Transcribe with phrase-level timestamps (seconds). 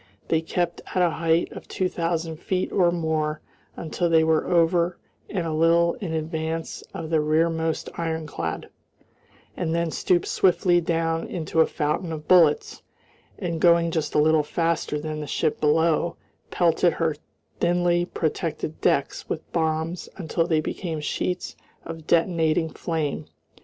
[0.29, 3.39] They kept at a height of two thousand feet or more
[3.77, 4.97] until they were over
[5.29, 8.69] and a little in advance of the rearmost ironclad,
[9.55, 12.81] and then stooped swiftly down into a fountain of bullets,
[13.37, 16.17] and going just a little faster than the ship below,
[16.49, 17.15] pelted her
[17.59, 21.55] thinly protected decks with bombs until they became sheets
[21.85, 23.25] of detonating flame.